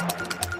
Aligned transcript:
Thank 0.00 0.54
you. 0.54 0.59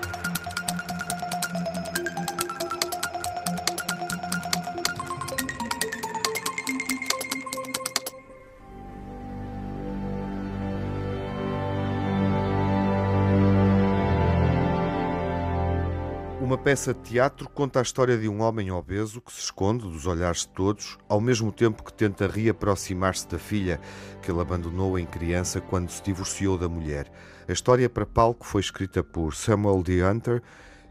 Uma 16.51 16.59
peça 16.59 16.93
de 16.93 16.99
teatro 17.03 17.49
conta 17.49 17.79
a 17.79 17.83
história 17.83 18.19
de 18.19 18.29
um 18.29 18.43
homem 18.43 18.73
obeso 18.73 19.21
que 19.21 19.33
se 19.33 19.39
esconde 19.39 19.85
dos 19.85 20.05
olhares 20.05 20.41
de 20.41 20.49
todos, 20.49 20.99
ao 21.09 21.21
mesmo 21.21 21.53
tempo 21.53 21.85
que 21.85 21.93
tenta 21.93 22.27
reaproximar-se 22.27 23.29
da 23.29 23.39
filha 23.39 23.81
que 24.21 24.33
ele 24.33 24.41
abandonou 24.41 24.99
em 24.99 25.07
criança 25.07 25.61
quando 25.61 25.91
se 25.91 26.03
divorciou 26.03 26.59
da 26.59 26.69
mulher. 26.69 27.09
A 27.49 27.53
história 27.53 27.89
para 27.89 28.05
palco 28.05 28.45
foi 28.45 28.63
escrita 28.63 29.01
por 29.01 29.33
Samuel 29.33 29.81
D. 29.81 30.03
Hunter, 30.03 30.43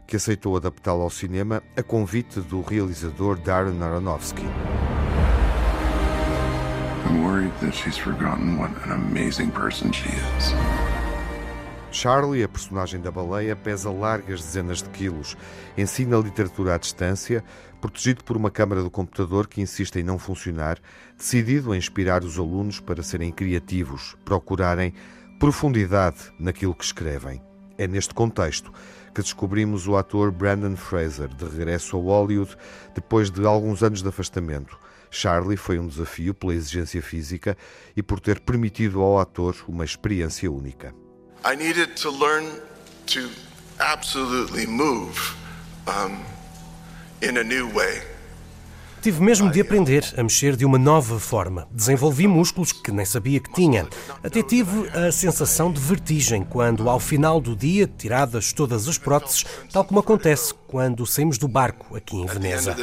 que 0.06 0.16
aceitou 0.16 0.56
adaptá-la 0.56 1.02
ao 1.02 1.10
cinema 1.10 1.62
a 1.76 1.82
convite 1.82 2.40
do 2.40 2.62
realizador 2.62 3.38
Darren 3.38 3.82
Aronofsky. 3.82 4.46
I'm 7.04 7.22
worried 7.22 7.52
that 7.60 7.74
she's 7.74 7.98
forgotten 7.98 8.56
what 8.56 8.70
an 8.86 8.92
amazing 8.92 9.50
person 9.50 9.92
she 9.92 10.08
is. 10.08 10.89
Charlie, 11.92 12.44
a 12.44 12.48
personagem 12.48 13.00
da 13.00 13.10
baleia, 13.10 13.56
pesa 13.56 13.90
largas 13.90 14.40
dezenas 14.42 14.80
de 14.82 14.88
quilos. 14.90 15.36
Ensina 15.76 16.16
literatura 16.18 16.74
à 16.74 16.78
distância, 16.78 17.42
protegido 17.80 18.22
por 18.22 18.36
uma 18.36 18.50
câmara 18.50 18.82
do 18.82 18.90
computador 18.90 19.48
que 19.48 19.60
insiste 19.60 19.96
em 19.96 20.02
não 20.04 20.18
funcionar, 20.18 20.78
decidido 21.16 21.72
a 21.72 21.76
inspirar 21.76 22.22
os 22.22 22.38
alunos 22.38 22.78
para 22.78 23.02
serem 23.02 23.32
criativos, 23.32 24.16
procurarem 24.24 24.94
profundidade 25.40 26.32
naquilo 26.38 26.74
que 26.74 26.84
escrevem. 26.84 27.42
É 27.76 27.88
neste 27.88 28.14
contexto 28.14 28.72
que 29.12 29.22
descobrimos 29.22 29.88
o 29.88 29.96
ator 29.96 30.30
Brandon 30.30 30.76
Fraser, 30.76 31.28
de 31.28 31.44
regresso 31.44 31.96
a 31.96 32.00
Hollywood 32.00 32.56
depois 32.94 33.30
de 33.30 33.44
alguns 33.44 33.82
anos 33.82 34.02
de 34.02 34.08
afastamento. 34.08 34.78
Charlie 35.10 35.56
foi 35.56 35.78
um 35.78 35.88
desafio 35.88 36.32
pela 36.34 36.54
exigência 36.54 37.02
física 37.02 37.56
e 37.96 38.02
por 38.02 38.20
ter 38.20 38.38
permitido 38.38 39.00
ao 39.00 39.18
ator 39.18 39.56
uma 39.66 39.84
experiência 39.84 40.50
única. 40.52 40.94
I 41.42 41.56
needed 41.56 41.96
to 42.02 42.10
learn 42.10 42.60
to 43.06 43.30
absolutely 43.78 44.66
move 44.66 45.34
um, 45.86 46.22
in 47.22 47.38
a 47.38 47.42
new 47.42 47.72
way. 47.72 48.02
Tive 49.00 49.22
mesmo 49.22 49.50
de 49.50 49.62
aprender 49.62 50.04
a 50.18 50.22
mexer 50.22 50.54
de 50.54 50.66
uma 50.66 50.76
nova 50.76 51.18
forma. 51.18 51.66
Desenvolvi 51.70 52.28
músculos 52.28 52.70
que 52.70 52.92
nem 52.92 53.06
sabia 53.06 53.40
que 53.40 53.50
tinha. 53.50 53.88
Até 54.22 54.42
tive 54.42 54.90
a 54.90 55.10
sensação 55.10 55.72
de 55.72 55.80
vertigem 55.80 56.44
quando, 56.44 56.90
ao 56.90 57.00
final 57.00 57.40
do 57.40 57.56
dia, 57.56 57.86
tiradas 57.86 58.52
todas 58.52 58.86
as 58.86 58.98
próteses, 58.98 59.46
tal 59.72 59.86
como 59.86 60.00
acontece 60.00 60.52
quando 60.68 61.06
saímos 61.06 61.38
do 61.38 61.48
barco 61.48 61.96
aqui 61.96 62.16
em 62.16 62.26
Veneza. 62.26 62.76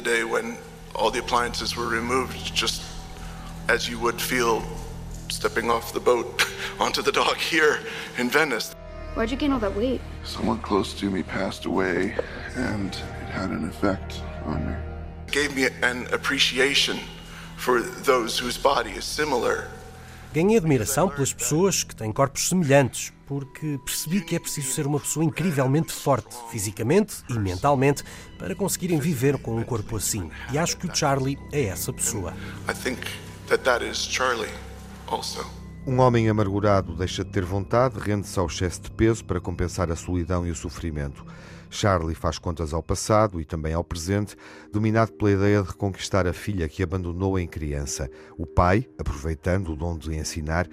Stepping 5.31 5.70
off 5.70 5.94
the 5.94 6.00
boat 6.00 6.45
onto 6.80 7.02
the 7.02 7.11
dock 7.11 7.38
here 7.38 7.80
in 8.17 8.30
Venice. 8.30 8.73
Why'd 9.16 9.31
you 9.31 9.38
gain 9.38 9.52
all 9.52 9.59
that 9.59 9.75
weight? 9.75 10.00
Someone 10.23 10.59
close 10.59 10.94
to 11.00 11.09
me 11.09 11.23
passed 11.23 11.66
away, 11.66 12.16
and 12.56 12.89
it 12.89 13.30
had 13.31 13.50
an 13.50 13.67
effect 13.67 14.22
on 14.45 14.66
me. 14.66 14.73
It 15.28 15.31
gave 15.31 15.55
me 15.55 15.67
an 15.81 16.08
appreciation 16.14 17.00
for 17.58 17.81
those 17.81 18.38
whose 18.38 18.58
body 18.58 18.92
is 18.92 19.05
similar. 19.05 19.67
Ganhei 20.33 20.58
admiração 20.58 21.09
pelas 21.09 21.33
pessoas 21.33 21.83
que 21.83 21.95
têm 21.95 22.11
corpos 22.11 22.48
semelhantes, 22.48 23.11
porque 23.25 23.80
percebi 23.83 24.22
que 24.22 24.36
é 24.36 24.39
preciso 24.39 24.72
ser 24.72 24.86
uma 24.86 25.00
pessoa 25.00 25.25
incrivelmente 25.25 25.92
forte, 25.92 26.36
fisicamente 26.52 27.23
e 27.28 27.39
mentalmente, 27.39 28.03
para 28.38 28.53
conseguirem 28.53 29.00
viver 29.00 29.38
com 29.39 29.55
um 29.58 29.64
corpo 29.64 29.98
assim. 29.98 30.30
E 30.52 30.58
acho 30.58 30.78
que 30.78 30.86
o 30.86 30.95
Charlie 30.95 31.39
é 31.52 31.64
essa 31.64 31.92
pessoa. 31.92 32.36
I 32.70 32.73
think 32.73 32.99
that 33.48 33.64
that 33.64 33.83
is 33.83 33.98
Charlie. 33.98 34.67
Um 35.88 36.00
homem 36.00 36.28
amargurado 36.28 36.94
deixa 36.94 37.23
de 37.23 37.32
ter 37.32 37.45
vontade, 37.45 37.98
rende-se 37.98 38.38
ao 38.38 38.48
excesso 38.48 38.82
de 38.82 38.92
peso 38.92 39.23
para 39.23 39.40
compensar 39.40 39.90
a 39.90 39.95
solidão 39.95 40.45
e 40.45 40.52
o 40.52 40.56
sofrimento. 40.56 41.26
Charlie 41.70 42.14
faz 42.14 42.38
contas 42.38 42.73
ao 42.73 42.84
passado 42.84 43.40
e 43.40 43.46
também 43.46 43.73
ao 43.73 43.84
presente, 43.84 44.36
dominado 44.72 45.14
pela 45.14 45.32
ideia 45.32 45.62
de 45.62 45.70
reconquistar 45.70 46.28
a 46.28 46.34
filha 46.34 46.67
que 46.67 46.84
abandonou 46.84 47.40
em 47.40 47.48
criança. 47.48 48.10
O 48.38 48.46
pai, 48.46 48.86
aproveitando 49.00 49.72
o 49.72 49.76
dom 49.78 49.98
de 49.98 50.14
ensinar, 50.14 50.67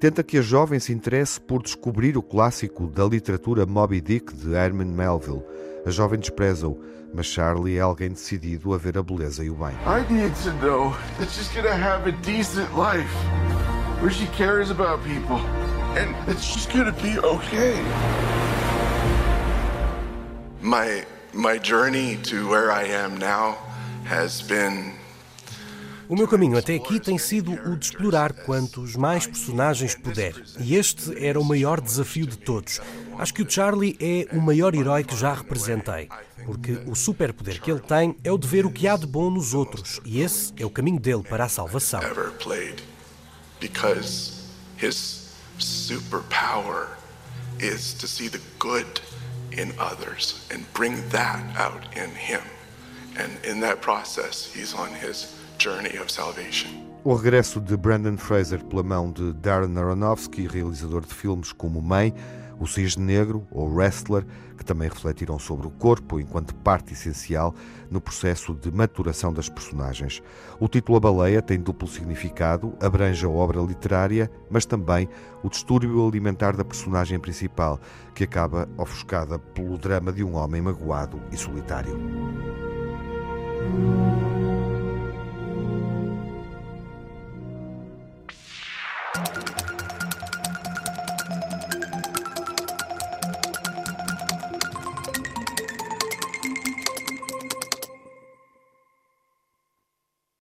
tenta 0.00 0.22
que 0.22 0.38
a 0.38 0.42
jovem 0.42 0.80
se 0.80 0.92
interesse 0.92 1.38
por 1.38 1.62
descobrir 1.62 2.16
o 2.16 2.22
clássico 2.22 2.86
da 2.86 3.04
literatura 3.04 3.66
Moby 3.66 4.00
Dick 4.00 4.34
de 4.34 4.54
Herman 4.54 4.88
Melville. 4.88 5.42
A 5.84 5.90
jovem 5.90 6.18
despreza-o, 6.18 6.80
mas 7.12 7.26
Charlie 7.26 7.76
é 7.76 7.80
alguém 7.80 8.08
decidido 8.08 8.72
a 8.72 8.78
ver 8.78 8.96
a 8.96 9.02
beleza 9.02 9.44
e 9.44 9.50
o 9.50 9.54
bem. 9.54 9.74
I 9.86 10.10
need 10.10 10.34
to 10.42 10.52
know 10.64 10.96
that 11.18 11.30
she's 11.30 11.48
gonna 11.54 11.74
have 11.74 12.08
a 12.08 12.12
decent 12.22 12.68
life 12.74 13.43
where 14.00 14.10
she 14.10 14.26
cares 14.36 14.70
about 14.70 15.02
people 15.04 15.38
and 15.96 16.14
that 16.26 16.40
she's 16.40 16.66
gonna 16.66 16.92
be 17.02 17.18
okay. 17.18 17.82
My 20.60 21.04
my 21.32 21.58
journey 21.58 22.16
to 22.24 22.48
where 22.48 22.70
I 22.70 22.84
am 22.84 23.18
now 23.18 23.56
has 24.04 24.42
been 24.42 24.94
o 26.06 26.14
meu 26.14 26.28
caminho 26.28 26.58
até 26.58 26.74
aqui 26.74 27.00
tem 27.00 27.16
sido 27.16 27.52
o 27.52 27.76
de 27.76 27.86
explorar 27.86 28.30
quantos 28.32 28.94
mais 28.94 29.26
personagens 29.26 29.94
puder. 29.94 30.34
E 30.60 30.76
este 30.76 31.24
era 31.24 31.40
o 31.40 31.44
maior 31.44 31.80
desafio 31.80 32.26
de 32.26 32.36
todos. 32.36 32.78
Acho 33.18 33.32
que 33.32 33.42
o 33.42 33.50
Charlie 33.50 33.96
é 33.98 34.28
o 34.36 34.40
maior 34.40 34.74
herói 34.74 35.02
que 35.02 35.16
já 35.16 35.32
representei. 35.32 36.10
Porque 36.44 36.72
o 36.86 36.94
superpoder 36.94 37.58
que 37.58 37.70
ele 37.70 37.80
tem 37.80 38.14
é 38.22 38.30
o 38.30 38.36
de 38.36 38.46
ver 38.46 38.66
o 38.66 38.70
que 38.70 38.86
há 38.86 38.98
de 38.98 39.06
bom 39.06 39.30
nos 39.30 39.54
outros. 39.54 39.98
E 40.04 40.20
esse 40.20 40.52
é 40.58 40.66
o 40.66 40.70
caminho 40.70 41.00
dele 41.00 41.22
para 41.22 41.44
a 41.44 41.48
salvação 41.48 42.00
because 43.60 44.48
his 44.76 45.34
superpower 45.58 46.88
is 47.58 47.94
to 47.94 48.06
see 48.06 48.28
the 48.28 48.40
good 48.58 49.00
in 49.52 49.72
others 49.78 50.46
and 50.52 50.64
bring 50.72 51.08
that 51.10 51.42
out 51.56 51.84
in 51.96 52.10
him. 52.10 52.42
And 53.16 53.32
in 53.44 53.60
that 53.60 53.80
process, 53.80 54.52
he's 54.52 54.74
on 54.74 54.88
his 54.88 55.40
journey 55.58 55.96
of 55.96 56.10
salvation. 56.10 56.70
O 57.04 57.14
regresso 57.14 57.60
de 57.60 57.76
Brandon 57.76 58.16
Fraser 58.16 58.64
pela 58.64 58.82
mão 58.82 59.12
de 59.12 59.32
Darren 59.34 59.76
Aronofsky, 59.76 60.46
realizador 60.46 61.02
de 61.02 61.14
filmes 61.14 61.52
como 61.52 61.82
Mãe, 61.82 62.14
o 62.58 62.66
cisne 62.66 63.04
negro 63.04 63.46
ou 63.50 63.68
wrestler, 63.68 64.24
que 64.56 64.64
também 64.64 64.88
refletiram 64.88 65.38
sobre 65.38 65.66
o 65.66 65.70
corpo 65.70 66.20
enquanto 66.20 66.54
parte 66.54 66.92
essencial 66.92 67.54
no 67.90 68.00
processo 68.00 68.54
de 68.54 68.70
maturação 68.70 69.32
das 69.32 69.48
personagens. 69.48 70.22
O 70.60 70.68
título 70.68 70.96
A 70.96 71.00
Baleia 71.00 71.42
tem 71.42 71.60
duplo 71.60 71.88
significado, 71.88 72.74
abrange 72.80 73.24
a 73.24 73.28
obra 73.28 73.60
literária, 73.60 74.30
mas 74.50 74.64
também 74.64 75.08
o 75.42 75.48
distúrbio 75.48 76.06
alimentar 76.06 76.56
da 76.56 76.64
personagem 76.64 77.18
principal, 77.18 77.80
que 78.14 78.24
acaba 78.24 78.68
ofuscada 78.76 79.38
pelo 79.38 79.76
drama 79.76 80.12
de 80.12 80.22
um 80.22 80.36
homem 80.36 80.62
magoado 80.62 81.20
e 81.32 81.36
solitário. 81.36 81.98